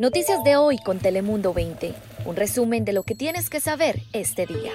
[0.00, 1.94] Noticias de hoy con Telemundo 20.
[2.24, 4.72] Un resumen de lo que tienes que saber este día.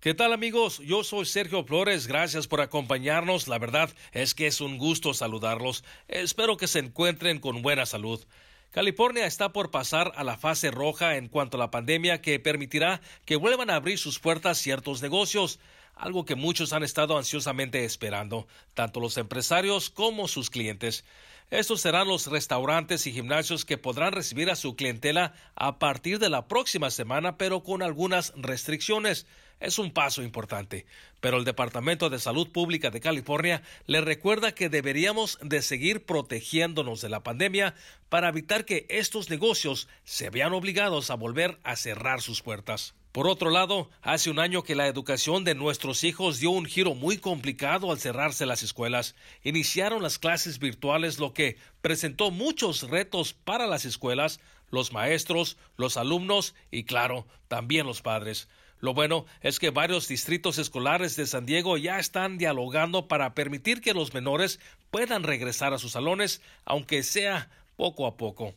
[0.00, 0.78] ¿Qué tal amigos?
[0.78, 3.48] Yo soy Sergio Flores, gracias por acompañarnos.
[3.48, 5.82] La verdad es que es un gusto saludarlos.
[6.06, 8.24] Espero que se encuentren con buena salud.
[8.70, 13.00] California está por pasar a la fase roja en cuanto a la pandemia que permitirá
[13.24, 15.58] que vuelvan a abrir sus puertas ciertos negocios,
[15.98, 21.04] algo que muchos han estado ansiosamente esperando, tanto los empresarios como sus clientes.
[21.50, 26.28] Estos serán los restaurantes y gimnasios que podrán recibir a su clientela a partir de
[26.28, 29.26] la próxima semana, pero con algunas restricciones
[29.60, 30.86] es un paso importante,
[31.20, 37.00] pero el Departamento de Salud Pública de California le recuerda que deberíamos de seguir protegiéndonos
[37.00, 37.74] de la pandemia
[38.08, 42.94] para evitar que estos negocios se vean obligados a volver a cerrar sus puertas.
[43.12, 46.94] Por otro lado, hace un año que la educación de nuestros hijos dio un giro
[46.94, 49.14] muy complicado al cerrarse las escuelas.
[49.42, 54.40] Iniciaron las clases virtuales, lo que presentó muchos retos para las escuelas,
[54.70, 58.48] los maestros, los alumnos y, claro, también los padres.
[58.80, 63.80] Lo bueno es que varios distritos escolares de San Diego ya están dialogando para permitir
[63.80, 64.60] que los menores
[64.90, 68.54] puedan regresar a sus salones, aunque sea poco a poco.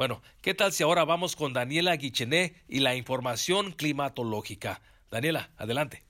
[0.00, 4.80] Bueno, ¿qué tal si ahora vamos con Daniela Guichené y la información climatológica?
[5.10, 6.04] Daniela, adelante.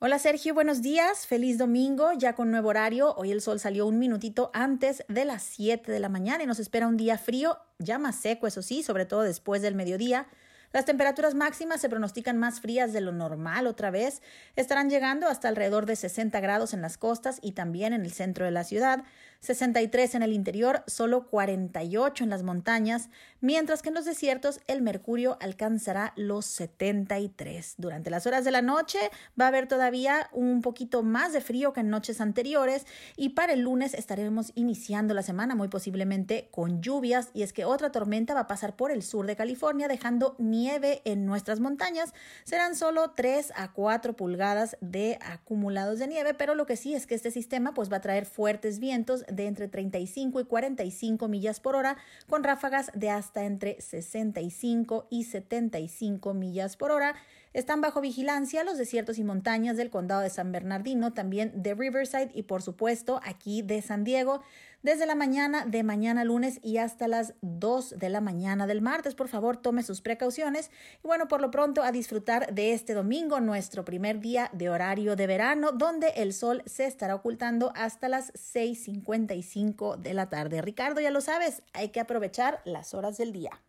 [0.00, 3.14] Hola Sergio, buenos días, feliz domingo, ya con nuevo horario.
[3.14, 6.58] Hoy el sol salió un minutito antes de las 7 de la mañana y nos
[6.58, 10.26] espera un día frío, ya más seco, eso sí, sobre todo después del mediodía.
[10.72, 14.20] Las temperaturas máximas se pronostican más frías de lo normal otra vez.
[14.56, 18.44] Estarán llegando hasta alrededor de 60 grados en las costas y también en el centro
[18.44, 19.04] de la ciudad.
[19.40, 23.08] 63 en el interior, solo 48 en las montañas,
[23.40, 27.74] mientras que en los desiertos el mercurio alcanzará los 73.
[27.78, 28.98] Durante las horas de la noche
[29.40, 33.52] va a haber todavía un poquito más de frío que en noches anteriores y para
[33.52, 38.34] el lunes estaremos iniciando la semana muy posiblemente con lluvias y es que otra tormenta
[38.34, 42.14] va a pasar por el sur de California dejando nieve en nuestras montañas.
[42.44, 47.06] Serán solo 3 a 4 pulgadas de acumulados de nieve, pero lo que sí es
[47.06, 51.60] que este sistema pues va a traer fuertes vientos de entre 35 y 45 millas
[51.60, 51.96] por hora,
[52.28, 57.16] con ráfagas de hasta entre 65 y 75 millas por hora.
[57.56, 62.30] Están bajo vigilancia los desiertos y montañas del condado de San Bernardino, también de Riverside
[62.34, 64.42] y por supuesto aquí de San Diego
[64.82, 69.14] desde la mañana de mañana lunes y hasta las 2 de la mañana del martes.
[69.14, 70.70] Por favor, tome sus precauciones
[71.02, 75.16] y bueno, por lo pronto a disfrutar de este domingo, nuestro primer día de horario
[75.16, 80.60] de verano, donde el sol se estará ocultando hasta las 6.55 de la tarde.
[80.60, 83.62] Ricardo, ya lo sabes, hay que aprovechar las horas del día.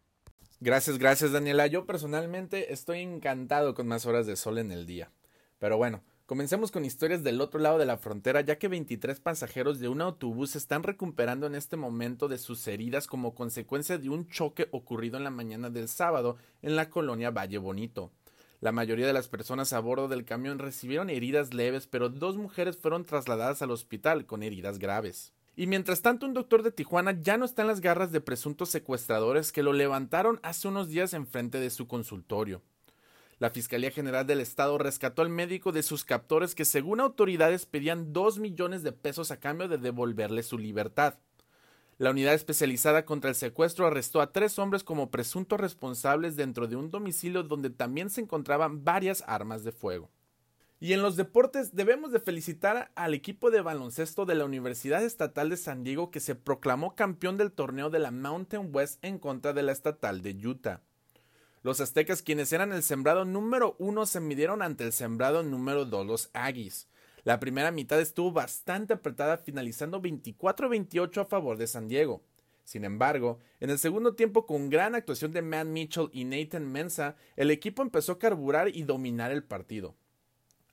[0.59, 1.67] Gracias, gracias Daniela.
[1.67, 5.11] Yo personalmente estoy encantado con más horas de sol en el día.
[5.59, 9.79] Pero bueno, Comencemos con historias del otro lado de la frontera, ya que 23 pasajeros
[9.79, 14.09] de un autobús se están recuperando en este momento de sus heridas como consecuencia de
[14.09, 18.11] un choque ocurrido en la mañana del sábado en la colonia Valle Bonito.
[18.59, 22.75] La mayoría de las personas a bordo del camión recibieron heridas leves, pero dos mujeres
[22.75, 25.31] fueron trasladadas al hospital con heridas graves.
[25.59, 28.69] Y mientras tanto, un doctor de Tijuana ya no está en las garras de presuntos
[28.69, 32.61] secuestradores que lo levantaron hace unos días enfrente de su consultorio.
[33.39, 38.13] La Fiscalía General del Estado rescató al médico de sus captores que según autoridades pedían
[38.13, 41.15] dos millones de pesos a cambio de devolverle su libertad.
[41.97, 46.75] La unidad especializada contra el secuestro arrestó a tres hombres como presuntos responsables dentro de
[46.75, 50.11] un domicilio donde también se encontraban varias armas de fuego.
[50.79, 55.49] Y en los deportes debemos de felicitar al equipo de baloncesto de la Universidad Estatal
[55.49, 59.53] de San Diego que se proclamó campeón del torneo de la Mountain West en contra
[59.53, 60.81] de la Estatal de Utah.
[61.63, 66.05] Los aztecas, quienes eran el sembrado número uno, se midieron ante el sembrado número dos,
[66.05, 66.87] los Aggies.
[67.23, 72.21] La primera mitad estuvo bastante apretada, finalizando 24-28 a favor de San Diego.
[72.63, 77.15] Sin embargo, en el segundo tiempo, con gran actuación de Matt Mitchell y Nathan Mensa,
[77.35, 79.95] el equipo empezó a carburar y dominar el partido.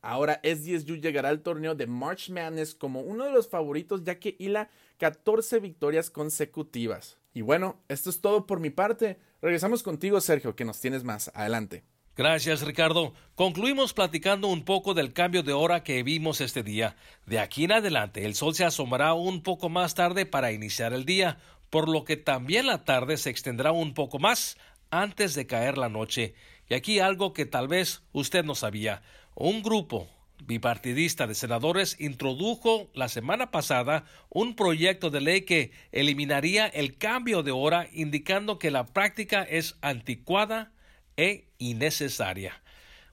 [0.04, 4.36] Ahora SDSU llegará al torneo de March Madness como uno de los favoritos ya que
[4.38, 7.16] hila 14 victorias consecutivas.
[7.32, 9.18] Y bueno, esto es todo por mi parte.
[9.40, 11.30] Regresamos contigo, Sergio, que nos tienes más.
[11.34, 11.84] Adelante.
[12.16, 13.14] Gracias, Ricardo.
[13.34, 16.96] Concluimos platicando un poco del cambio de hora que vimos este día.
[17.24, 21.06] De aquí en adelante, el sol se asomará un poco más tarde para iniciar el
[21.06, 21.38] día,
[21.70, 24.58] por lo que también la tarde se extenderá un poco más
[24.90, 26.34] antes de caer la noche.
[26.68, 29.02] Y aquí algo que tal vez usted no sabía.
[29.34, 30.08] Un grupo
[30.46, 37.42] bipartidista de senadores introdujo la semana pasada un proyecto de ley que eliminaría el cambio
[37.42, 40.72] de hora indicando que la práctica es anticuada
[41.16, 42.62] e innecesaria.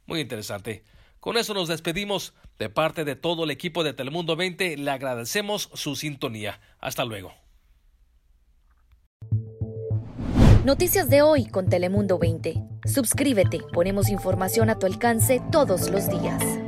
[0.05, 0.83] Muy interesante.
[1.19, 2.33] Con eso nos despedimos.
[2.59, 6.59] De parte de todo el equipo de Telemundo 20 le agradecemos su sintonía.
[6.79, 7.33] Hasta luego.
[10.63, 12.70] Noticias de hoy con Telemundo 20.
[12.85, 16.60] Suscríbete, ponemos información a tu alcance todos los días.